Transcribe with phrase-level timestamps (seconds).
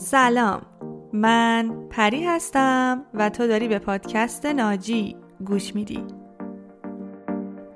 [0.00, 0.62] سلام.
[1.12, 6.04] من پری هستم و تو داری به پادکست ناجی گوش میدی.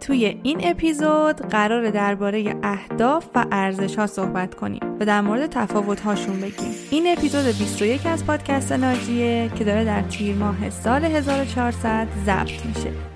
[0.01, 6.01] توی این اپیزود قرار درباره اهداف و ارزش ها صحبت کنیم و در مورد تفاوت
[6.01, 6.75] هاشون بگیم.
[6.91, 13.14] این اپیزود 21 از پادکست ناجیه که داره در تیر ماه سال 1400 ضبط میشه.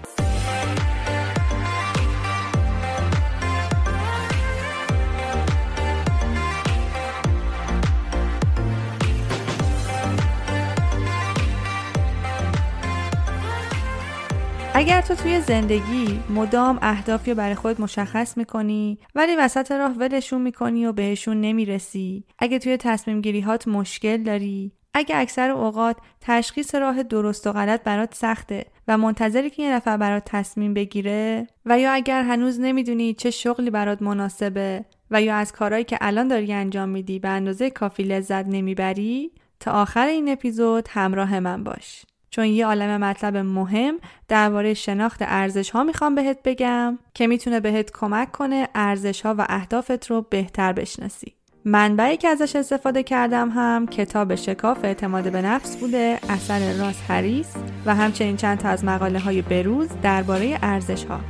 [14.78, 20.86] اگر تو توی زندگی مدام اهدافی برای خود مشخص می‌کنی ولی وسط راه ولشون می‌کنی
[20.86, 22.24] و بهشون نمی‌رسی.
[22.38, 27.83] اگه توی تصمیم گیری هات مشکل داری اگه اکثر اوقات تشخیص راه درست و غلط
[27.83, 33.14] برات سخته و منتظری که یه نفر برات تصمیم بگیره و یا اگر هنوز نمی‌دونی
[33.14, 37.70] چه شغلی برات مناسبه و یا از کارهایی که الان داری انجام میدی به اندازه
[37.70, 42.05] کافی لذت نمی‌بری تا آخر این اپیزود همراه من باش.
[42.31, 43.98] چون یه عالم مطلب مهم
[44.29, 49.47] درباره شناخت ارزش ها می‌خوام بهت بگم که می‌تونه بهت کمک کنه ارزش ها و
[49.48, 51.34] اهدافت رو بهتر بشناسی.
[51.65, 57.55] منبعی که ازش استفاده کردم هم کتاب شکاف اعتماد به نفس بوده اثر راس هریس
[57.87, 61.21] و همچنین چند تا از مقاله های بروز درباره ارزش ها.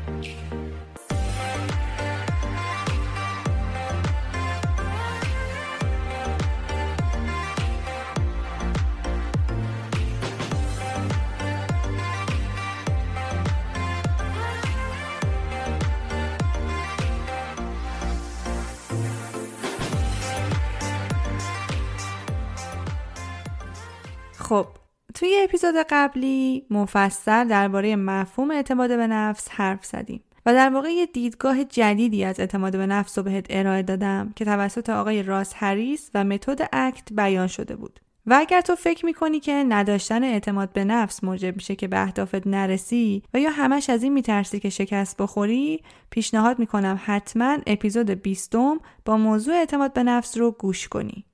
[24.49, 24.67] خب
[25.15, 31.07] توی اپیزود قبلی مفصل درباره مفهوم اعتماد به نفس حرف زدیم و در واقع یه
[31.07, 36.11] دیدگاه جدیدی از اعتماد به نفس رو بهت ارائه دادم که توسط آقای راس هریس
[36.15, 38.01] و متد اکت بیان شده بود.
[38.27, 42.47] و اگر تو فکر می‌کنی که نداشتن اعتماد به نفس موجب میشه که به اهدافت
[42.47, 48.81] نرسی و یا همش از این میترسی که شکست بخوری پیشنهاد می‌کنم حتما اپیزود بیستم
[49.05, 51.25] با موضوع اعتماد به نفس رو گوش کنی.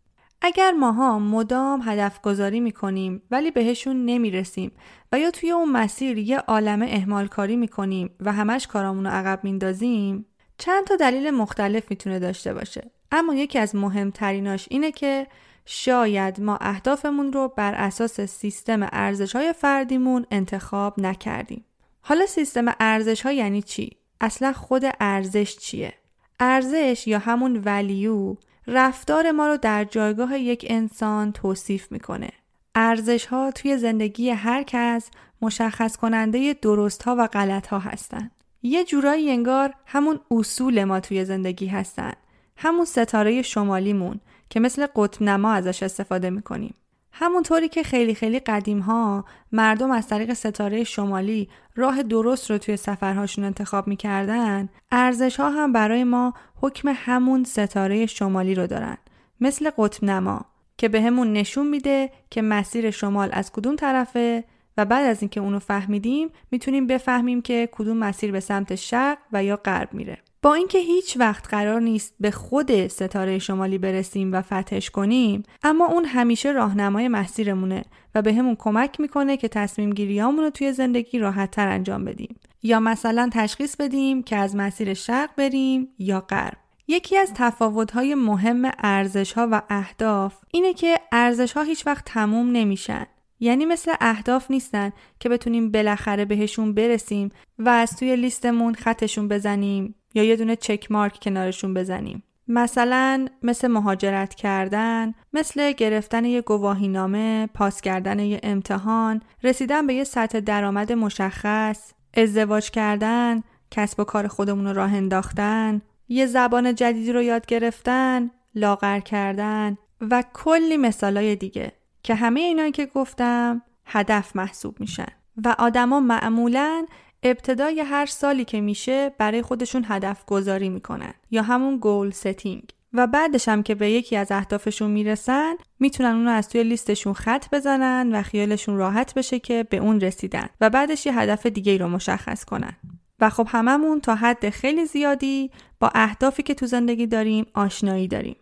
[0.42, 4.72] اگر ماها مدام هدف گذاری می کنیم ولی بهشون نمی رسیم
[5.12, 9.10] و یا توی اون مسیر یه عالمه احمال کاری می کنیم و همش کارامون رو
[9.10, 10.26] عقب میندازیم
[10.58, 15.26] چند تا دلیل مختلف می‌تونه داشته باشه اما یکی از مهمتریناش اینه که
[15.66, 21.64] شاید ما اهدافمون رو بر اساس سیستم ارزش های فردیمون انتخاب نکردیم
[22.00, 25.94] حالا سیستم ارزش ها یعنی چی؟ اصلا خود ارزش چیه؟
[26.40, 28.36] ارزش یا همون ولیو
[28.66, 32.30] رفتار ما رو در جایگاه یک انسان توصیف می‌کنه.
[32.74, 35.10] ارزش ها توی زندگی هر کس
[35.42, 38.30] مشخص کننده درست ها و غلط ها هستن.
[38.62, 42.12] یه جورایی انگار همون اصول ما توی زندگی هستن.
[42.56, 44.20] همون ستاره شمالیمون
[44.50, 46.74] که مثل قطب نما ازش استفاده می‌کنیم.
[47.16, 52.76] همونطوری که خیلی خیلی قدیم ها مردم از طریق ستاره شمالی راه درست رو توی
[52.76, 58.96] سفرهاشون انتخاب می‌کردن ارزش ها هم برای ما حکم همون ستاره شمالی رو دارن
[59.40, 60.44] مثل قطب نما
[60.76, 64.44] که به همون نشون میده که مسیر شمال از کدوم طرفه
[64.76, 69.44] و بعد از اینکه اونو فهمیدیم می‌تونیم بفهمیم که کدوم مسیر به سمت شرق و
[69.44, 70.18] یا غرب میره.
[70.44, 75.86] با اینکه هیچ وقت قرار نیست به خود ستاره شمالی برسیم و فتحش کنیم اما
[75.86, 77.84] اون همیشه راهنمای مسیرمونه
[78.14, 82.36] و به همون کمک می‌کنه که تصمیم رو توی زندگی راحتتر انجام بدیم.
[82.62, 86.56] یا مثلا تشخیص بدیم که از مسیر شرق بریم یا غرب.
[86.88, 93.06] یکی از تفاوت‌های مهم ارزش‌ها و اهداف اینه که ارزش‌ها هیچ وقت تموم نمیشن.
[93.40, 99.94] یعنی مثل اهداف نیستن که بتونیم بالاخره بهشون برسیم و از توی لیستمون خطشون بزنیم.
[100.14, 102.22] یا یه دونه چک مارک کنارشون بزنیم.
[102.48, 110.04] مثلا مثل مهاجرت کردن، مثل گرفتن یه گواهینامه، پاس کردن یه امتحان، رسیدن به یه
[110.04, 117.12] سطح درآمد مشخص، ازدواج کردن، کسب و کار خودمون رو راه انداختن، یه زبان جدیدی
[117.12, 121.72] رو یاد گرفتن، لاغر کردن و کلی مثالای دیگه
[122.02, 125.08] که همه اینایی که گفتم هدف محسوب میشن.
[125.44, 126.86] و آدما معمولا
[127.24, 132.62] ابتدای هر سالی که میشه برای خودشون هدف گذاری می‌کنن یا همون گول ستینگ
[132.92, 137.46] و بعدش هم که به یکی از اهدافشون می‌رسن می‌تونن اونو از توی لیستشون خط
[137.52, 141.88] بزنن و خیالشون راحت بشه که به اون رسیدن و بعدش یه هدف دیگه رو
[141.88, 142.76] مشخص کنن.
[143.20, 145.50] و خب هممون تا حد خیلی زیادی
[145.80, 148.36] با اهدافی که تو زندگی داریم آشنایی داریم.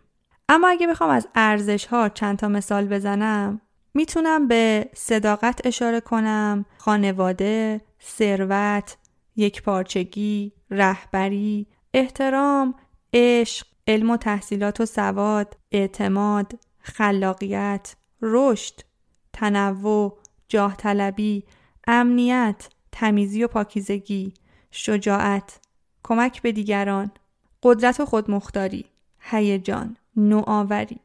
[0.49, 3.61] اما اگه بخوام از ارزش ها چند تا مثال بزنم
[3.93, 8.97] می‌تونم به صداقت اشاره کنم خانواده ثروت،
[9.35, 12.75] یکپارچگی، رهبری، احترام،
[13.13, 18.81] عشق، علم و تحصیلات و سواد، اعتماد، خلاقیت، رشد،
[19.33, 20.17] تنوع،
[20.47, 21.43] جاه طلبی،
[21.87, 24.33] امنیت، تمیزی و پاکیزگی،
[24.71, 25.59] شجاعت،
[26.03, 27.11] کمک به دیگران،
[27.63, 28.85] قدرت و خودمختاری،
[29.19, 30.99] هیجان، نوآوری،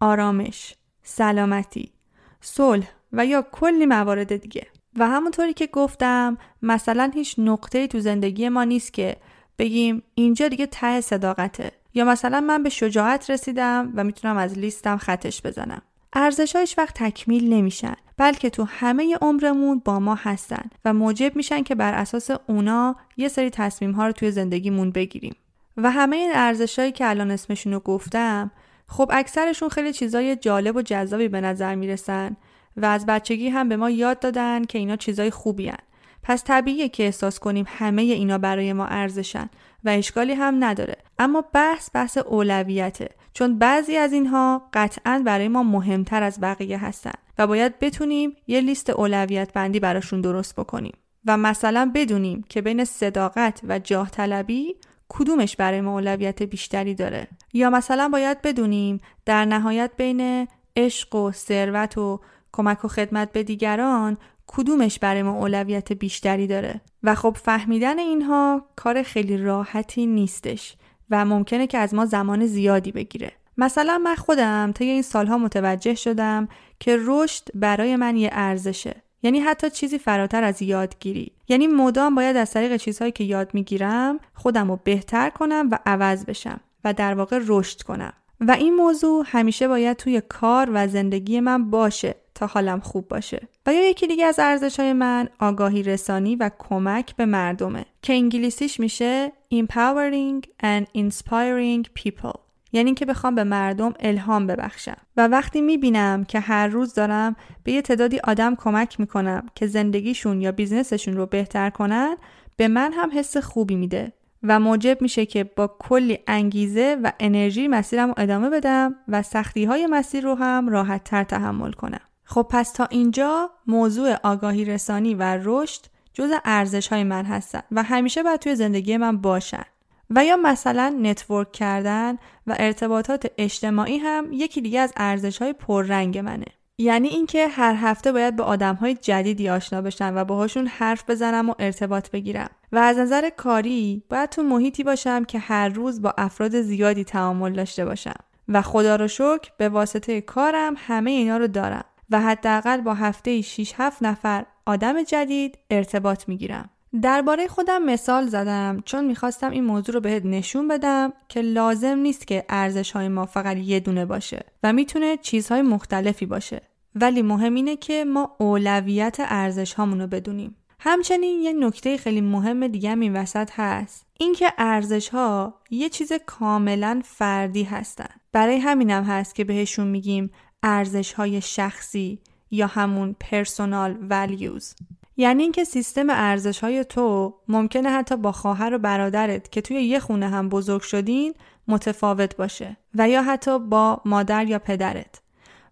[0.00, 1.92] آرامش، سلامتی،
[2.40, 4.66] صلح و یا کلی موارد دیگه.
[4.98, 9.16] و همونطوری که گفتم مثلا هیچ نقطه تو زندگی ما نیست که
[9.58, 11.72] بگیم اینجا دیگه ته صداقته.
[11.94, 15.82] یا مثلا من به شجاعت رسیدم و می‌تونم از لیستم خطش بزنم.
[16.12, 21.74] ارزش وقت تکمیل نمیشن بلکه تو همه عمرمون با ما هستن و موجب میشن که
[21.74, 25.36] بر اساس اونا یه سری تصمیم ها رو توی زندگیمون بگیریم.
[25.76, 28.50] و همه این ارزشهایی که الان اسمشون رو گفتم
[28.86, 32.36] خب اکثرشون خیلی چیزای جالب و جذابی به نظر می‌رسن.
[32.76, 35.78] و از بچگی هم به ما یاد دادن که اینا چیزای خوبی هن.
[36.22, 39.50] پس طبیعیه که احساس کنیم همه اینا برای ما ارزشن
[39.84, 45.62] و اشکالی هم نداره اما بحث بحث اولویته چون بعضی از اینها قطعا برای ما
[45.62, 50.92] مهمتر از بقیه هستن و باید بتونیم یه لیست اولویت بندی براشون درست بکنیم
[51.26, 54.76] و مثلا بدونیم که بین صداقت و جاه طلبی
[55.08, 61.32] کدومش برای ما اولویت بیشتری داره یا مثلا باید بدونیم در نهایت بین عشق و
[61.32, 62.20] ثروت و
[62.52, 64.16] کمک و خدمت به دیگران
[64.46, 70.76] کدومش برای ما اولویت بیشتری داره؟ و خب فهمیدن اینها کار خیلی راحتی نیستش
[71.10, 73.32] و ممکنه که از ما زمان زیادی بگیره.
[73.56, 76.48] مثلا من خودم طی این سالها متوجه شدم
[76.80, 79.02] که رشد برای من یه ارزشه.
[79.22, 81.32] یعنی حتی چیزی فراتر از یادگیری.
[81.48, 86.24] یعنی مدام باید از طریق چیزهایی که یاد می‌گیرم خودم رو بهتر کنم و عوض
[86.24, 88.12] بشم و در واقع رشد کنم.
[88.40, 93.48] و این موضوع همیشه باید توی کار و زندگی من باشه تا حالم خوب باشه.
[93.66, 98.12] و یا یکی دیگه از ارزش های من آگاهی رسانی و کمک به مردمه که
[98.12, 102.38] انگلیسیش میشه empowering and inspiring people.
[102.72, 104.96] یعنی که بخوام به مردم الهام ببخشم.
[105.16, 110.40] و وقتی می‌بینم که هر روز دارم به یه تعدادی آدم کمک می‌کنم که زندگیشون
[110.40, 112.16] یا بیزنسشون رو بهتر کنن
[112.56, 114.12] به من هم حس خوبی میده.
[114.42, 119.64] و موجب میشه که با کلی انگیزه و انرژی مسیرم رو ادامه بدم و سختی
[119.64, 122.00] های مسیر رو هم راحت تر تحمل کنم.
[122.24, 125.80] خب پس تا اینجا موضوع آگاهی رسانی و رشد
[126.12, 129.64] جز ارزش های من هستن و همیشه باید توی زندگی من باشن.
[130.10, 136.18] و یا مثلا نتورک کردن و ارتباطات اجتماعی هم یکی دیگه از ارزش های پررنگ
[136.18, 136.46] منه.
[136.80, 141.50] یعنی اینکه هر هفته باید به آدم های جدیدی آشنا بشن و باهاشون حرف بزنم
[141.50, 142.50] و ارتباط بگیرم.
[142.72, 147.52] و از نظر کاری باید تو محیطی باشم که هر روز با افراد زیادی تعامل
[147.52, 148.14] داشته باشم.
[148.48, 151.84] و خدا رو شکر به واسطه کارم همه اینا رو دارم.
[152.10, 156.70] و حداقل با هفته 6 7 نفر آدم جدید ارتباط می‌گیرم.
[157.02, 162.26] درباره خودم مثال زدم چون می‌خواستم این موضوع رو بهت نشون بدم که لازم نیست
[162.26, 166.69] که ارزش های ما فقط یه دونه باشه و می‌تونه چیزهای مختلفی باشه.
[166.94, 170.56] ولی مهم اینه که ما اولویت ارزش هامون رو بدونیم.
[170.80, 174.06] همچنین یه نکته خیلی مهم دیگه این وسط هست.
[174.18, 178.10] اینکه ارزش ها یه چیز کاملا فردی هستن.
[178.32, 180.30] برای همینم هست که بهشون میگیم
[180.62, 182.18] ارزش های شخصی
[182.50, 184.74] یا همون پرسونال ولیوز
[185.16, 190.00] یعنی اینکه سیستم ارزش های تو ممکنه حتی با خواهر و برادرت که توی یه
[190.00, 191.34] خونه هم بزرگ شدین
[191.68, 192.76] متفاوت باشه.
[192.94, 195.20] و یا حتی با مادر یا پدرت.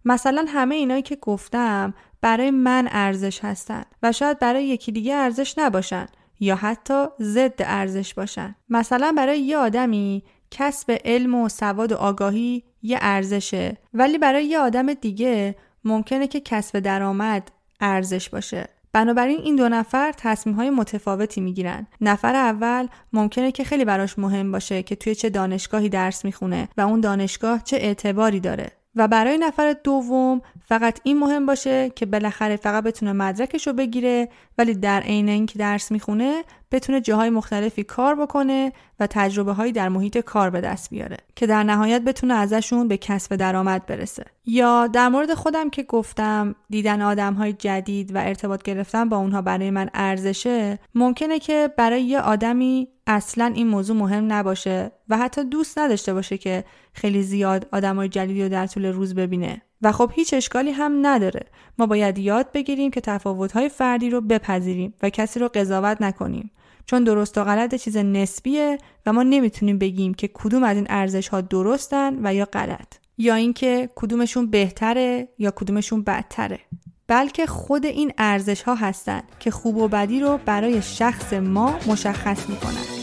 [0.04, 5.58] مثلا همه اینایی که گفتم برای من ارزش هستن و شاید برای یکی دیگه ارزش
[5.58, 6.06] نباشن
[6.40, 12.64] یا حتی ضد ارزش باشن مثلا برای یه آدمی کسب علم و سواد و آگاهی
[12.82, 17.50] یه ارزشه ولی برای یه آدم دیگه ممکنه که کسب درآمد
[17.80, 21.86] ارزش باشه بنابراین این دو نفر تصمیم های متفاوتی می‌گیرن.
[22.00, 26.80] نفر اول ممکنه که خیلی براش مهم باشه که توی چه دانشگاهی درس می‌خونه و
[26.80, 28.77] اون دانشگاه چه اعتباری داره.
[28.98, 34.28] و برای نفر دوم فقط این مهم باشه که بالاخره فقط بتونه مدرکش رو بگیره
[34.58, 39.88] ولی در عین اینکه درس می‌خونه بتونه جاهای مختلفی کار بکنه و تجربه هایی در
[39.88, 44.24] محیط کار به دست بیاره که در نهایت بتونه ازشون به کسب درآمد برسه.
[44.46, 49.42] یا در مورد خودم که گفتم دیدن آدم های جدید و ارتباط گرفتن با اونها
[49.42, 55.44] برای من ارزشه ممکنه که برای یه آدمی اصلا این موضوع مهم نباشه و حتی
[55.44, 59.62] دوست نداشته باشه که خیلی زیاد آدمای جدیدی رو در طول روز ببینه.
[59.82, 61.46] و خب هیچ اشکالی هم نداره.
[61.78, 66.50] ما باید یاد بگیریم که تفاوت‌های فردی رو بپذیریم و کسی رو قضاوت نکنیم.
[66.86, 71.28] چون درست و غلط چیز نسبیه و ما نمی‌تونیم بگیم که کدوم از این ارزش
[71.28, 72.94] ها درستن و یا غلط.
[73.18, 76.60] یا اینکه کدومشون بهتره یا کدومشون بدتره.
[77.06, 82.48] بلکه خود این ارزش ها هستن که خوب و بدی رو برای شخص ما مشخص
[82.50, 82.97] می‌کنن.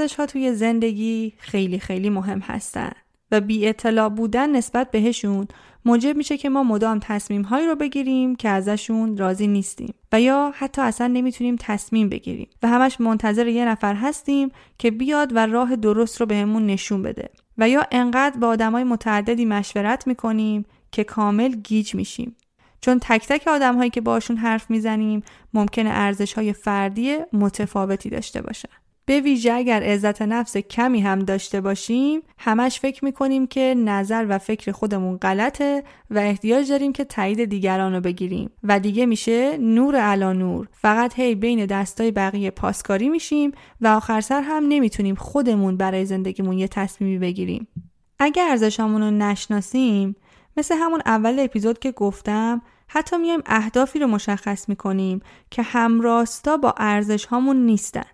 [0.00, 2.90] ارزش ها توی زندگی خیلی خیلی مهم هستن
[3.30, 5.48] و بی اطلاع بودن نسبت بهشون
[5.84, 10.52] موجب میشه که ما مدام تصمیم هایی رو بگیریم که ازشون راضی نیستیم و یا
[10.54, 15.76] حتی اصلا نمی‌تونیم تصمیم بگیریم و همش منتظر یه نفر هستیم که بیاد و راه
[15.76, 17.28] درست رو بهمون نشون بده
[17.58, 22.36] و یا انقدر با آدمای متعددی مشورت می‌کنیم که کامل گیج میشیم
[22.80, 25.22] چون تک تک آدم هایی که باشون حرف می‌زنیم
[25.54, 28.79] ممکنه ارزش های فردی متفاوتی داشته باشن.
[29.04, 34.38] به ویژه اگر عزت نفس کمی هم داشته باشیم همش فکر می‌کنیم که نظر و
[34.38, 38.50] فکر خودمون غلطه و احتیاج داریم که تایید دیگران رو بگیریم.
[38.64, 40.68] و دیگه میشه نور علا نور.
[40.72, 46.58] فقط هی بین دستای بقیه پاسکاری میشیم و آخر سر هم نمی‌تونیم خودمون برای زندگیمون
[46.58, 47.68] یه تصمیمی بگیریم.
[48.18, 50.16] اگر ارزشامون رو نشناسیم
[50.56, 56.74] مثل همون اول اپیزود که گفتم حتی میایم اهدافی رو مشخص می‌کنیم که همراستا با
[56.76, 58.04] ارزش هامون نیستن.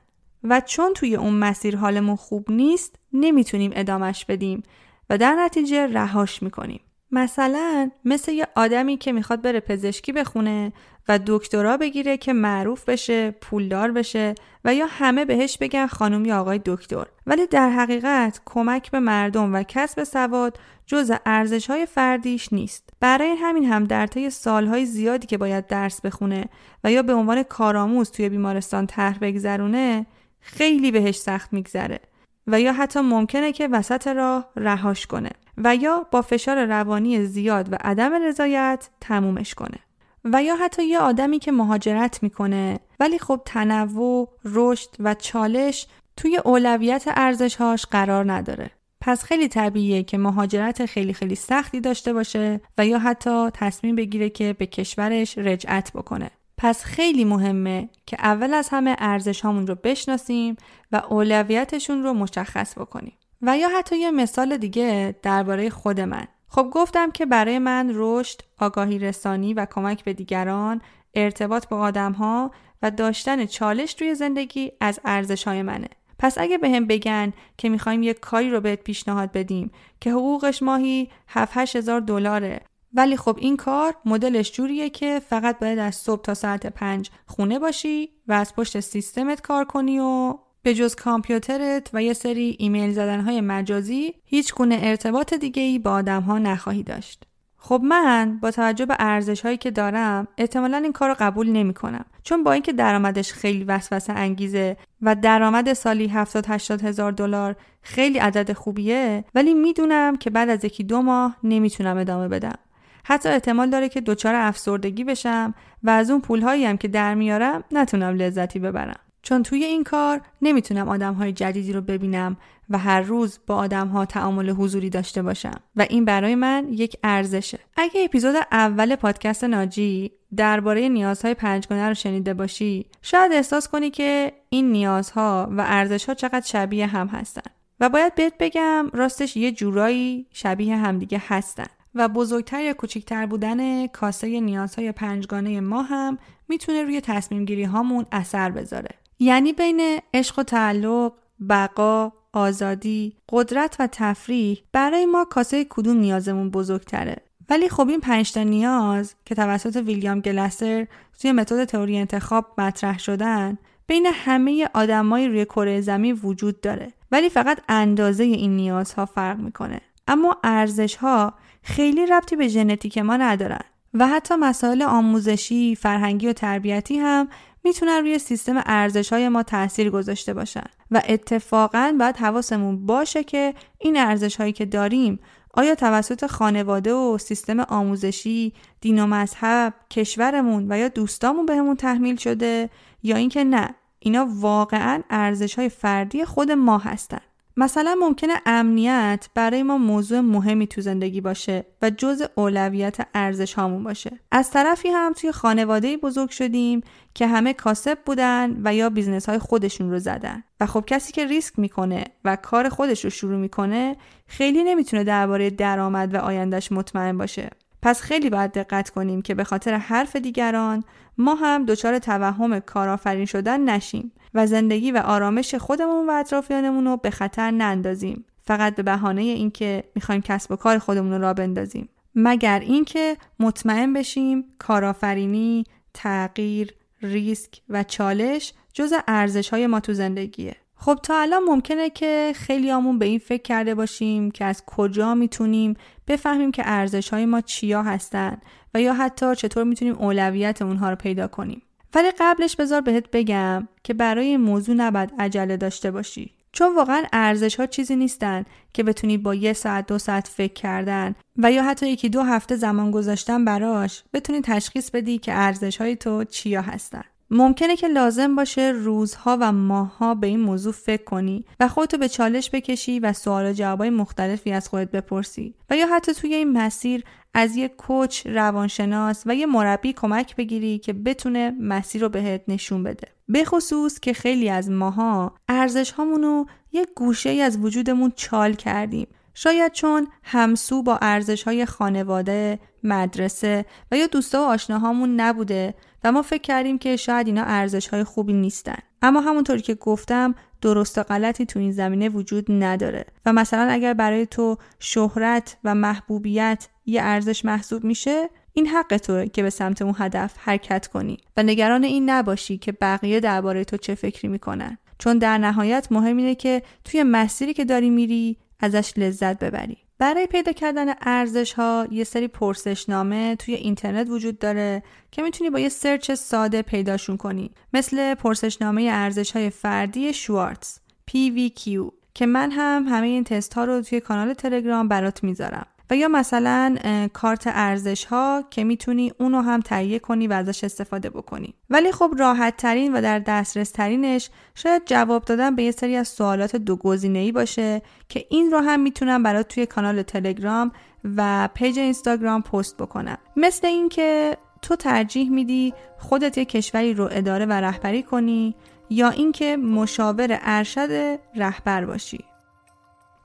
[0.45, 4.63] و چون توی اون مسیر حالمون خوب نیست نمی‌تونیم ادامش بدیم
[5.11, 6.81] و در نتیجه رهاش می‌کنیم.
[7.11, 10.73] مثلا مثل یه آدمی که می‌خواد بره پزشکی بخونه
[11.09, 16.41] و دکترا بگیره که معروف بشه پولدار بشه و یا همه بهش بگن خانم یا
[16.41, 17.07] آقای دکتر.
[17.27, 22.91] ولی در حقیقت کمک به مردم و کسب سواد جز ارزش های فردیش نیست.
[23.01, 26.45] برای همین هم در طی سالهای زیادی که باید درس بخونه
[26.85, 30.07] و یا به عنوان کارآموز توی بیمارستان طرح بگذرونه
[30.47, 32.01] خیلی بهش سخت میگذره
[32.47, 37.73] و یا حتی ممکنه که وسط راه رهاش کنه و یا با فشار روانی زیاد
[37.73, 39.79] و عدم رضایت تمومش کنه
[40.25, 45.87] و یا حتی یه آدمی که مهاجرت می‌کنه ولی خب تنوع، رشد و چالش
[46.17, 48.71] توی اولویت ارزشهاش قرار نداره.
[49.01, 54.31] پس خیلی طبیعیه که مهاجرت خیلی خیلی سختی داشته باشه و یا حتی تصمیم بگیره
[54.31, 56.31] که به کشورش رجعت بکنه.
[56.59, 60.57] پس خیلی مهمه که اول از همه ارزش رو بشناسیم
[60.93, 63.19] و اولویتشون رو مشخص بکنیم.
[63.43, 66.27] و یا حتی یه مثال دیگه درباره خود من.
[66.49, 70.81] خب گفتم که برای من رشد، آگاهی رسانی و کمک به دیگران،
[71.15, 72.51] ارتباط با آدم ها
[72.83, 75.89] و داشتن چالش توی زندگی از ارزش های منه.
[76.19, 79.71] پس اگه به هم بگن که می‌خوایم یک کاری رو بهت پیشنهاد بدیم
[80.01, 82.61] که حقوقش ماهی 7 هزار دلاره
[82.97, 87.59] ولی خب این کار مدلش جوریه که فقط باید از صبح تا ساعت پنج خونه
[87.59, 92.93] باشی و از پشت سیستمت کار کنی و به جز کامپیوترت و یه سری ایمیل
[92.93, 97.25] زدنهای مجازی هیچ گونه ارتباط دیگه ای با آدم ها نخواهی داشت.
[97.57, 101.75] خب من با توجه به ارزش هایی که دارم احتمالا این کار رو قبول نمی
[101.75, 107.57] کنم چون با اینکه درآمدش خیلی وسوسه انگیزه و درآمد سالی 70 80 هزار دلار
[107.83, 112.59] خیلی عدد خوبیه ولی می‌دونم که بعد از یکی دو ماه نمی‌تونم ادامه بدم
[113.09, 117.65] حتی احتمال داره که دچار افسردگی بشم و از اون پولهایی هم که در میارم
[117.73, 119.01] نتونم لذتی ببرم.
[119.23, 122.37] چون توی این کار نمی‌تونم آدم های جدیدی رو ببینم
[122.71, 125.61] و هر روز با آدم ها تعامل حضوری داشته باشم.
[125.77, 127.59] و این برای من یک ارزشه.
[127.77, 134.33] اگه اپیزود اول پادکست ناجی درباره نیازهای پنجگانه رو شنیده باشی شاید احساس کنی که
[134.49, 137.51] این نیازها و ارزشها چقدر شبیه هم هستن.
[137.81, 141.67] و باید بهت بگم راستش یه جورایی شبیه همدیگه هستن.
[141.97, 148.07] و بزرگتر یا کوچکتر بودن کاسه نیازهای پنجگانه ما هم می‌تونه روی تصمیم گیری هامون
[148.13, 148.91] اثر بذاره.
[149.19, 151.13] یعنی بین عشق و تعلق،
[151.49, 157.17] بقا، آزادی، قدرت و تفریح برای ما کاسه کدوم نیازمون بزرگتره.
[157.51, 160.87] ولی خب این پنج تا نیاز که توسط ویلیام گلستر
[161.21, 167.29] توی متد تئوری انتخاب مطرح شدن بین همه آدمای روی کره زمین وجود داره ولی
[167.29, 173.65] فقط اندازه این نیازها فرق می‌کنه اما ارزش ها خیلی ربطی به ژنتیک ما ندارن
[173.95, 177.29] و حتی مسائل آموزشی، فرهنگی و تربیتی هم
[177.65, 183.55] می‌تونن روی سیستم ارزش های ما تاثیر گذاشته باشن و اتفاقا باید حواسمون باشه که
[183.79, 185.19] این ارزش هایی که داریم
[185.55, 192.17] آیا توسط خانواده و سیستم آموزشی، دین و مذهب، کشورمون و یا دوستامون بهمون تحمیل
[192.17, 192.71] شده
[193.03, 197.21] یا اینکه نه اینا واقعا ارزش های فردی خود ما هستن.
[197.59, 203.85] مثلا ممکنه امنیت برای ما موضوع مهمی تو زندگی باشه و جز اولویت ارزش هامون
[203.85, 204.21] باشه.
[204.31, 206.81] از طرفی هم توی خانواده بزرگ شدیم
[207.15, 210.43] که همه کاسب بودن و یا business های خودشون رو زدن.
[210.61, 213.97] و خب کسی که ریسک می‌کنه و کار خودش رو شروع می‌کنه
[214.27, 217.51] خیلی نمی‌تونه درباره درآمد و آیندهش مطمئن باشه.
[217.87, 220.85] پس خیلی باید دقت کنیم که به خاطر حرف دیگران
[221.19, 226.97] ما هم دچار توهم کارآفرین شدن نشیم و زندگی و آرامش خودمون و اطرافیانمون رو
[226.97, 228.25] به خطر نندازیم.
[228.43, 231.89] فقط به بهانه اینکه می‌خوایم کسب و کار خودمون رو را بندازیم.
[232.15, 235.65] مگر اینکه مطمئن بشیم کارآفرینی
[235.95, 240.57] تغییر ریسک و چالش جز ارزش های ما تو زندگیه.
[240.77, 245.15] خب تا الان ممکنه که خیلی آمون به این فکر کرده باشیم که از کجا
[245.15, 245.75] می‌تونیم
[246.09, 248.39] بفهمیم که ارزش های ما چیا هستن
[248.75, 251.63] و یا حتی چطور می‌تونیم اولویت اونها رو پیدا کنیم.
[251.95, 256.33] ولی قبلش بذار بهت بگم که برای این موضوع نباید عجله داشته باشی.
[256.53, 261.15] چون واقعا ارزش ها چیزی نیستن که بتونی با یه ساعت دو ساعت فکر کردن
[261.37, 265.97] و یا حتی یکی دو هفته زمان گذاشتن براش بتونی تشخیص بدی که ارزش های
[265.97, 267.05] تو چیا هستن.
[267.31, 272.09] ممکنه که لازم باشه روزها و ماهها به این موضوع فکر کنی و خودتو به
[272.09, 276.53] چالش بکشی و سوال و جوابای مختلفی از خودت بپرسی و یا حتی توی این
[276.53, 277.05] مسیر
[277.35, 282.83] از یه کوچ روانشناس و یه مربی کمک بگیری که بتونه مسیر رو بهت نشون
[282.83, 283.09] بده.
[283.29, 289.07] به خصوص که خیلی از ماها ارزش هامونو یه گوشه از وجودمون چال کردیم.
[289.35, 295.75] شاید چون همسو با ارزش های خانواده، مدرسه و یا دوستا و آشناهامون نبوده
[296.11, 298.79] ما فکر کردیم که شاید اینا ارزش های خوبی نیستن.
[299.03, 303.05] اما همونطوری که گفتم درست و غلطی تو این زمینه وجود نداره.
[303.27, 309.27] و مثلا اگر برای تو شهرت و محبوبیت یه ارزش محسوب میشه این حق توه
[309.27, 311.19] که به سمت اون هدف حرکت کنی.
[311.37, 314.79] و نگران این نباشی که بقیه درباره تو چه فکری می‌کنن.
[314.99, 319.79] چون در نهایت مهم اینه که توی مسیری که داری میری ازش لذت ببری.
[319.99, 325.59] برای پیدا کردن ارزش ها یه سری پرسشنامه توی اینترنت وجود داره که می‌تونی با
[325.59, 327.51] یه سرچ ساده پیداشون کنی.
[327.73, 330.79] مثل پرسشنامه ارزش های فردی شوارتز
[331.11, 335.67] PVQ که من هم همه این تست ها رو توی کانال تلگرام برات می‌ذارم.
[335.91, 336.77] و یا مثلا
[337.13, 341.55] کارت ارزش ها که می‌تونی اونو هم تهیه کنی و ازش استفاده بکنی.
[341.71, 346.09] ولی خب راحت ترین و در دسترس ترینش شاید جواب دادن به یه سری از
[346.09, 350.73] سوالات دو گزینه ای باشه که این رو هم می‌تونم برات توی کانال تلگرام
[351.17, 353.19] و پیج اینستاگرام پست بکنم.
[353.37, 358.55] مثل اینکه تو ترجیح میدی خودت یه کشوری رو اداره و رهبری کنی
[358.91, 362.25] یا اینکه مشاور ارشد رهبر باشی.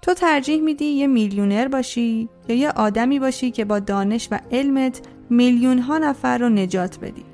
[0.02, 5.02] تو ترجیح میدی یه میلیونر باشی یا یه آدمی باشی که با دانش و علمت
[5.30, 7.26] میلیون ها نفر رو نجات بدی.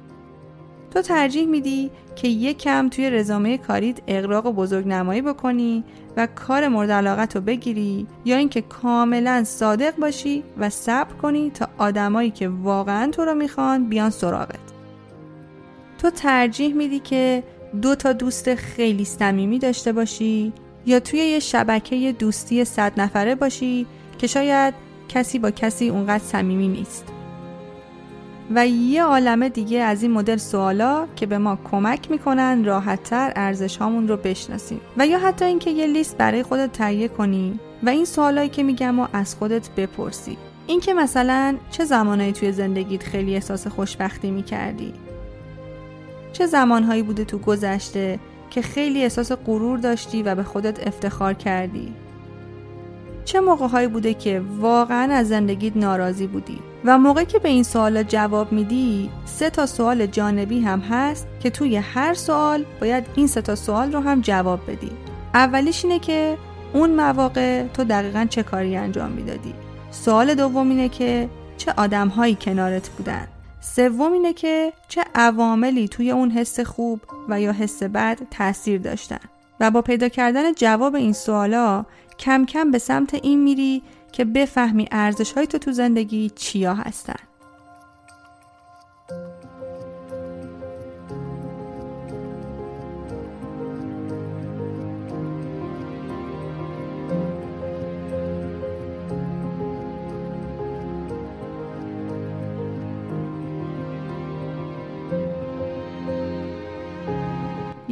[0.94, 5.84] تو ترجیح میدی که یه کم توی رزومه کاریت اقراق و بزرگ نمایی بکنی
[6.18, 11.68] و کار مورد علاقت رو بگیری یا اینکه کاملا صادق باشی و صبر کنی تا
[11.78, 14.60] آدمایی که واقعا تو رو می‌خوان بیان سراغت.
[15.98, 17.44] تو ترجیح میدی که
[17.82, 20.54] دو تا دوست خیلی صمیمی داشته باشی
[20.88, 23.86] یا توی یه شبکه دوستی صد نفره باشی
[24.18, 24.74] که شاید
[25.10, 27.06] کسی با کسی اونقدر صمیمی نیست.
[28.56, 33.78] و یه عالمه دیگه از این مدل سوالا که به ما کمک می‌کنن راحتتر ارزش
[33.78, 34.82] هامون رو بشناسیم.
[34.98, 39.00] و یا حتی اینکه یه لیست برای خودت تهیه کنی و این سوالایی که میگم
[39.00, 40.38] و از خودت بپرسی.
[40.68, 44.94] اینکه مثلا چه زمانهایی توی زندگیت خیلی احساس خوشبختی می‌کردی؟
[46.34, 51.94] چه زمانهایی بوده تو گذشته که خیلی احساس غرور داشتی و به خودت افتخار کردی.
[53.26, 57.64] چه موقع هایی بوده که واقعا از زندگیت ناراضی بودی؟ و موقعی که به این
[57.64, 63.28] سوال جواب میدی سه تا سوال جانبی هم هست که توی هر سوال باید این
[63.28, 64.92] سه تا سوال رو هم جواب بدی.
[65.34, 66.38] اولیش اینه که
[66.74, 69.54] اون مواقع تو دقیقا چه کاری انجام می‌دادی؟
[69.92, 73.28] سوال دوم اینه که چه آدم هایی کنارت بودن؟
[73.76, 79.20] سوم اینه که چه عواملی توی اون حس خوب و یا حس بد تاثیر داشتن
[79.60, 81.86] و با پیدا کردن جواب این سوالا
[82.20, 87.27] کم کم به سمت این میری که بفهمی ارزش های تو تو زندگی چیا هستن.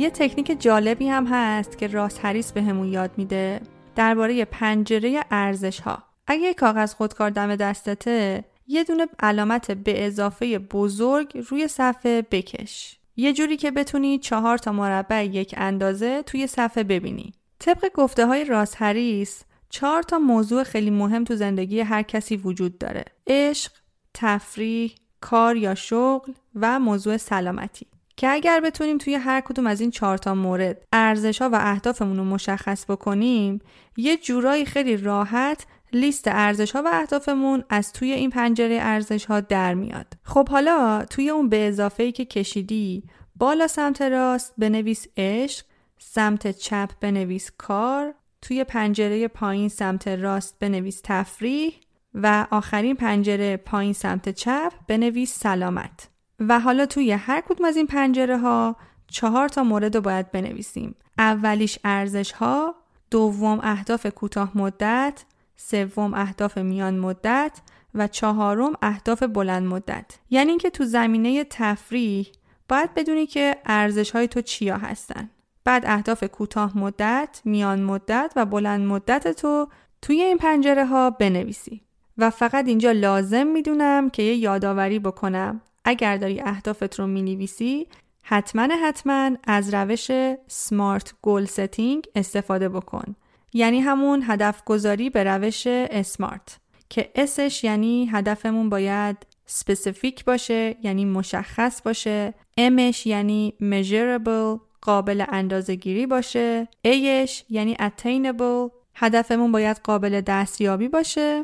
[0.06, 3.62] یه تکنیک جالبی هم هست که راس هریس به همون یاد میده
[3.96, 11.46] درباره پنجره ارزش ها اگه کاغذ خودکار دم دستته یه دونه علامت به اضافه بزرگ
[11.50, 13.00] روی صفحه بکش.
[13.16, 17.34] یه جوری که بتونی چهار تا مربع یک اندازه توی صفحه ببینی.
[17.60, 22.78] طبق گفته های راس هریس چهار تا موضوع خیلی مهم تو زندگی هر کسی وجود
[22.78, 23.06] داره.
[23.28, 23.72] عشق،
[24.14, 27.88] تفریح، کار یا شغل و موضوع سلامتی.
[28.18, 32.18] که اگر بتونیم توی هر کدوم از این چهار تا مورد ارزش ها و اهدافمون
[32.18, 33.60] رو مشخص بکنیم
[33.98, 39.40] یه جورایی خیلی راحت لیست ارزش ها و اهدافمون از توی این پنجره ارزش ها
[39.40, 40.08] در میاد.
[40.24, 43.04] خب حالا توی اون به اضافه ای که کشیدی
[43.36, 45.66] بالا سمت راست بنویس عشق
[46.00, 51.74] سمت چپ بنویس کار توی پنجره پایین سمت راست بنویس تفریح
[52.14, 56.15] و آخرین پنجره پایین سمت چپ بنویس سلامت.
[56.40, 58.76] و حالا توی هر کدوم از این پنجره ها
[59.08, 60.96] چهار تا مورد رو باید بنویسیم.
[61.18, 62.76] اولیش ارزش ها
[63.12, 67.62] دوم اهداف کوتاه مدت سوم اهداف میان مدت
[67.94, 70.06] و چهارم اهداف بلند مدت.
[70.30, 72.28] یعنی اینکه تو زمینه تفریح
[72.70, 75.30] باید بدونی که ارزش های تو چیا هستن.
[75.64, 79.68] بعد اهداف کوتاه مدت، میان مدت و بلند مدت تو
[80.02, 81.82] توی این پنجره ها بنویسی.
[82.18, 85.62] و فقط اینجا لازم می‌دونم که یه یادآوری بکنم.
[85.86, 87.88] اگر داری اهدافت رو می‌نویسی
[88.24, 90.12] حتما حتما از روش
[90.48, 93.16] SMART goal setting استفاده بکن.
[93.54, 100.76] یعنی همون هدف گذاری به روش SMART که S ش یعنی هدفمون باید specific باشه
[100.84, 102.34] یعنی مشخص باشه.
[102.58, 106.68] M ش یعنی measurable قابل اندازه گیری باشه.
[106.82, 111.42] A ش یعنی attainable هدفمون باید قابل دستیابی باشه.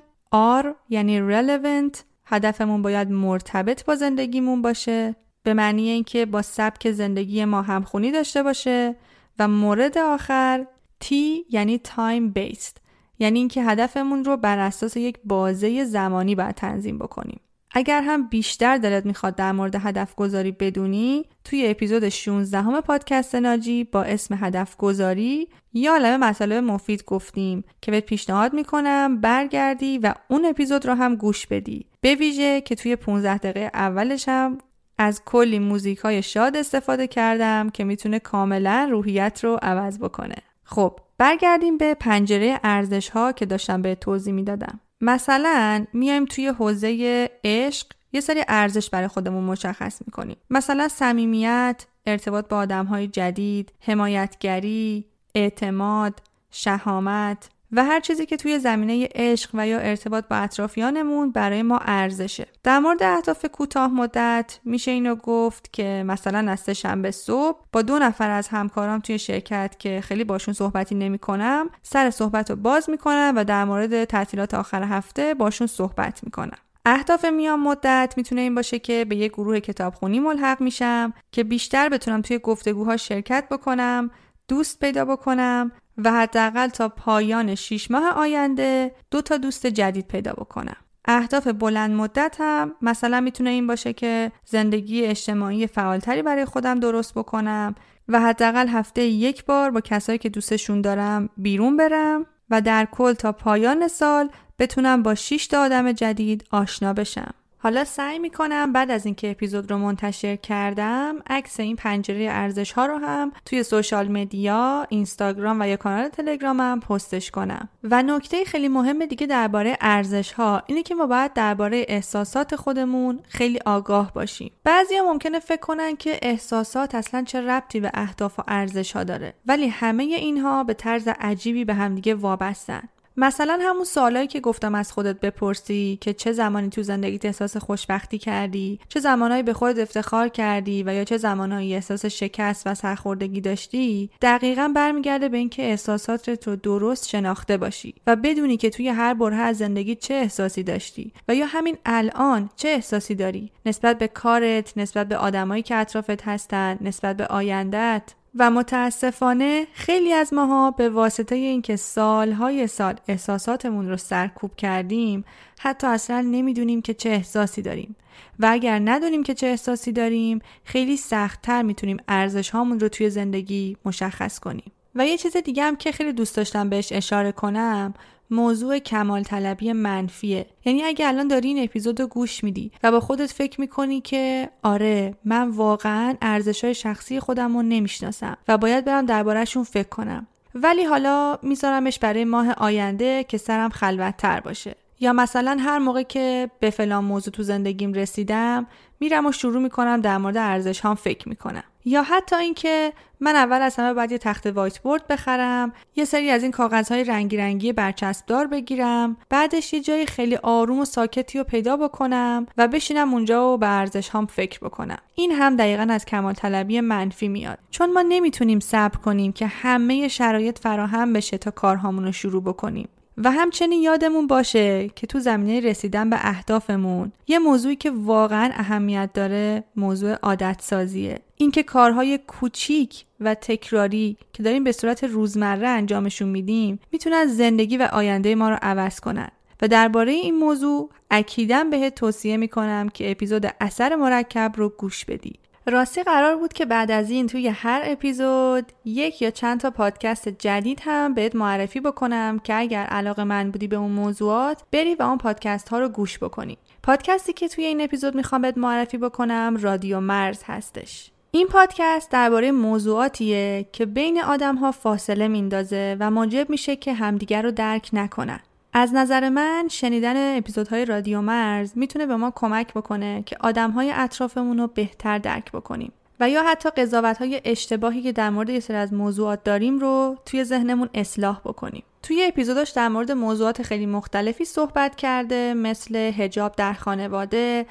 [0.61, 1.97] R یعنی relevant
[2.31, 8.43] هدفمون باید مرتبط با زندگیمون باشه به معنی اینکه با سبک زندگی ما همخونی داشته
[8.43, 8.95] باشه
[9.39, 10.65] و مورد آخر
[11.03, 11.13] T
[11.49, 12.77] یعنی time based
[13.19, 17.39] یعنی اینکه هدفمون رو بر اساس یک بازه زمانی باید تنظیم بکنیم.
[17.73, 23.35] اگر هم بیشتر دلت می‌خواد در مورد هدف گذاری بدونی توی اپیزود 16 همه پادکست
[23.35, 29.97] ناجی با اسم هدف گذاری یا عالم مطالب مفید گفتیم که بهت پیشنهاد می‌کنم برگردی
[29.97, 31.90] و اون اپیزود رو هم گوش بدی.
[32.01, 34.57] به ویژه که توی 15 دقیقه اولش هم
[34.97, 40.35] از کلی موزیک های شاد استفاده کردم که می‌تونه کاملا روحیت رو عوض بکنه.
[40.63, 44.79] خب برگردیم به پنجره ارزش ها که داشتم به توضیح می‌دادم.
[45.01, 50.37] مثلا میایم توی حوزه عشق یه سری ارزش برای خودمون مشخص می‌کنیم.
[50.49, 56.19] مثلا صمیمیت ارتباط با آدم های جدید حمایتگری اعتماد
[56.51, 57.49] شهامت.
[57.71, 62.47] و هر چیزی که توی زمینه عشق و یا ارتباط با اطرافیانمون برای ما ارزشه.
[62.63, 67.99] در مورد اهداف کوتاه مدت میشه اینو گفت که مثلا از شنبه صبح با دو
[67.99, 73.33] نفر از همکارام توی شرکت که خیلی باشون صحبتی نمی‌کنم سر صحبت رو باز می‌کنم
[73.35, 76.57] و در مورد تعطیلات آخر هفته باشون صحبت می‌کنم.
[76.85, 81.89] اهداف میان مدت می‌تونه این باشه که به یه گروه کتابخونی ملحق میشم که بیشتر
[81.89, 84.11] بتونم توی گفتگوها شرکت بکنم
[84.47, 90.33] دوست پیدا بکنم و حداقل تا پایان 6 ماه آینده دو تا دوست جدید پیدا
[90.33, 90.77] بکنم.
[91.05, 97.13] اهداف بلند مدت هم مثلا می‌تونه این باشه که زندگی اجتماعی فعالتری برای خودم درست
[97.13, 97.75] بکنم
[98.07, 103.13] و حداقل هفته یک بار با کسایی که دوستشون دارم بیرون برم و در کل
[103.13, 107.33] تا پایان سال بتونم با 6 تا آدم جدید آشنا بشم.
[107.63, 112.85] حالا سعی می‌کنم بعد از اینکه اپیزود رو منتشر کردم عکس این پنجره ارزش ها
[112.85, 117.69] رو هم توی سوشال مدیا اینستاگرام و یا کانال تلگرامم پستش کنم.
[117.83, 123.19] و نکته خیلی مهم دیگه درباره ارزش ها اینه که ما باید درباره احساسات خودمون
[123.27, 124.51] خیلی آگاه باشیم.
[124.63, 129.33] بعضیا ممکنه فکر کنن که احساسات اصلا چه ربطی به اهداف و ارزش ها داره
[129.45, 132.89] ولی همه اینها به طرز عجیبی به همدیگه وابستن.
[133.17, 138.17] مثلا همون سوالایی که گفتم از خودت بپرسی که چه زمانی تو زندگیت احساس خوشبختی
[138.17, 143.41] کردی چه زمانهایی به خودت افتخار کردی و یا چه زمانهایی احساس شکست و سرخوردگی
[143.41, 149.13] داشتی دقیقا برمیگرده به اینکه احساسات رو درست شناخته باشی و بدونی که توی هر
[149.13, 153.51] بره از زندگی چه احساسی داشتی و یا همین الان چه احساسی داری.
[153.65, 158.03] نسبت به کارت نسبت به آدمایی که اطرافت هستن نسبت به آیندت
[158.35, 165.25] و متاسفانه خیلی از ماها به واسطه اینکه سالهای سال احساساتمون رو سرکوب کردیم
[165.59, 167.95] حتی اصلا نمی‌دونیم که چه احساسی داریم.
[168.39, 173.77] و اگر ندونیم که چه احساسی داریم خیلی سختتر می‌تونیم ارزش هامون رو توی زندگی
[173.85, 174.71] مشخص کنیم.
[174.95, 177.93] و یه چیز دیگه هم که خیلی دوست داشتم بهش اشاره کنم
[178.31, 180.45] موضوع کمال طلبی منفیه.
[180.65, 184.49] یعنی اگه الان داری این اپیزود رو گوش میدی و با خودت فکر می‌کنی که
[184.63, 190.27] آره من واقعا ارزش های شخصی خودم رو نمی‌شناسم و باید برم دربارهشون فکر کنم.
[190.55, 194.75] ولی حالا میذارمش برای ماه آینده که سرم خلوتتر باشه.
[194.99, 198.67] یا مثلا هر موقع که به فلان موضوع تو زندگیم رسیدم
[199.01, 201.63] میرم و شروع می‌کنم در مورد ارزش هم فکر می‌کنم.
[201.85, 206.29] یا حتی اینکه من اول از همه باید یه تخت وایت بورد بخرم یه سری
[206.29, 211.43] از این کاغذهای رنگی رنگی برچسبدار بگیرم بعدش یه جای خیلی آروم و ساکتی رو
[211.43, 214.97] پیدا بکنم و بشینم اونجا و به ارزش هم فکر بکنم.
[215.15, 217.57] این هم دقیقا از کمال طلبی منفی میاد.
[217.71, 222.89] چون ما نمی‌تونیم صبر کنیم که همه شرایط فراهم بشه تا کارهامون رو شروع بکنیم.
[223.17, 229.09] و همچنین یادمون باشه که تو زمینه رسیدن به اهدافمون یه موضوعی که واقعا اهمیت
[229.13, 236.29] داره موضوع عادت سازیه اینکه کارهای کوچیک و تکراری که داریم به صورت روزمره انجامشون
[236.29, 239.29] میدیم می‌تونن زندگی و آینده ما رو عوض کنن.
[239.61, 245.39] و درباره این موضوع اکیدم بهت توصیه می‌کنم که اپیزود اثر مرکب رو گوش بدی.
[245.65, 250.29] راستی قرار بود که بعد از این توی هر اپیزود یک یا چند تا پادکست
[250.29, 255.03] جدید هم بهت معرفی بکنم که اگر علاقه من بودی به اون موضوعات بری و
[255.03, 256.57] اون پادکست ها رو گوش بکنی.
[256.83, 261.11] پادکستی که توی این اپیزود می‌خوام بهت معرفی بکنم رادیو مرز هستش.
[261.31, 267.41] این پادکست درباره موضوعاتیه که بین آدم ها فاصله میندازه و موجب میشه که همدیگر
[267.41, 268.39] رو درک نکنن.
[268.73, 274.57] از نظر من شنیدن اپیزودهای رادیو مرز می‌تونه به ما کمک بکنه که آدمهای اطرافمون
[274.57, 275.91] رو بهتر درک بکنیم.
[276.21, 280.17] و یا حتی قضاوت های اشتباهی که در مورد یه سری از موضوعات داریم رو
[280.25, 281.83] توی ذهنمون اصلاح بکنیم.
[282.03, 287.65] توی اپیزوداش در مورد موضوعات خیلی مختلفی صحبت کرده مثل هجاب در خانواده،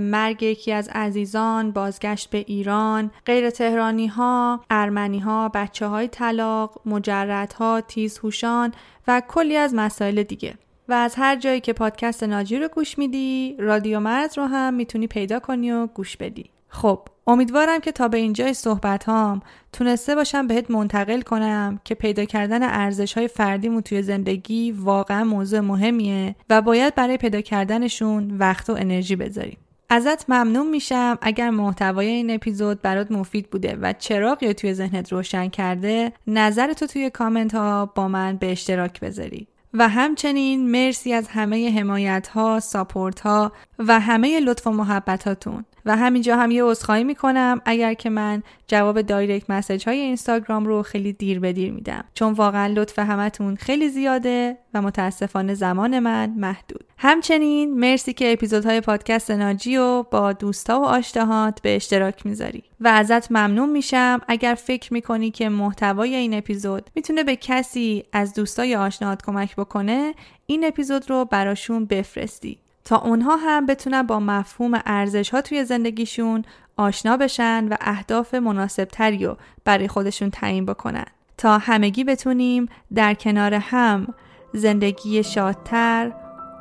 [0.00, 6.80] مرگ یکی از عزیزان، بازگشت به ایران، غیر تهرانی ها، ارمنی ها، بچه های طلاق،
[6.86, 8.72] مجرد ها، تیزهوشان
[9.08, 10.54] و کلی از مسائل دیگه.
[10.88, 15.06] و از هر جایی که پادکست ناجی رو گوش میدی رادیو مرز رو هم می‌تونی
[15.06, 19.40] پیدا کنی و گوش بدی خب امیدوارم که تا به اینجای صحبت هام
[19.72, 25.60] تونسته باشم بهت منتقل کنم که پیدا کردن ارزش های فردیمون توی زندگی واقعا موضوع
[25.60, 29.58] مهمیه و باید برای پیدا کردنشون وقت و انرژی بذاریم.
[29.92, 35.48] ازت ممنون میشم اگر محتوای این اپیزود برات مفید بوده و چراغی توی ذهنت روشن
[35.48, 41.78] کرده نظرتو توی کامنت ها با من به اشتراک بذاری و همچنین مرسی از همه
[41.78, 47.60] حمایت ها، support ها و همه لطف و محبتاتون و همینجا هم یه عذرخواهی می‌کنم
[47.64, 52.04] اگر که من جواب direct message های اینستاگرام رو خیلی دیر به دیر میدم.
[52.14, 56.84] چون واقعا لطف همتون خیلی زیاده و متاسفانه زمان من محدود.
[56.98, 62.62] همچنین مرسی که اپیزودهای پادکست ناجی و با دوستا و آشناهات به اشتراک می‌ذاری.
[62.80, 68.34] و ازت ممنون میشم اگر فکر می‌کنی که محتوای این اپیزود می‌تونه به کسی از
[68.34, 70.14] دوستای آشناهات کمک بکنه
[70.46, 72.58] این اپیزود رو براشون بفرستی.
[72.84, 76.44] تا اونها هم بتونن با مفهوم ارزش ها توی زندگیشون
[76.76, 81.06] آشنا بشن و اهداف مناسب تری رو برای خودشون تعیین بکنن
[81.38, 84.14] تا همگی بتونیم در کنار هم
[84.52, 86.12] زندگی شادتر،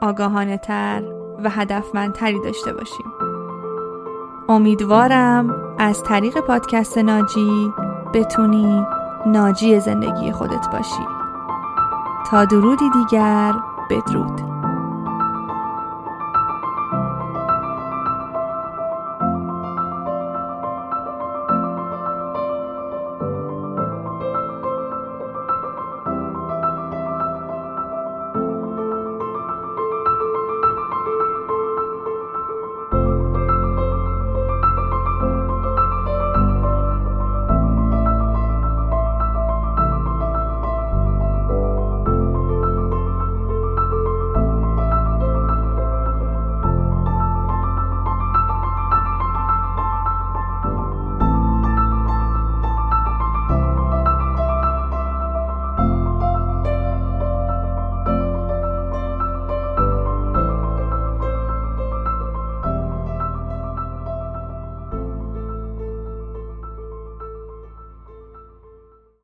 [0.01, 1.03] آگاهانه تر
[1.43, 3.05] و هدفمندتری داشته باشیم.
[4.49, 7.71] امیدوارم از طریق پادکست ناجی
[8.13, 8.85] بتونی
[9.25, 11.07] ناجی زندگی خودت باشی.
[12.29, 13.53] تا درودی دیگر
[13.89, 14.58] بدرود.